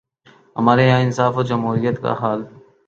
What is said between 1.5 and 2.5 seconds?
جمہوریت کا حال۔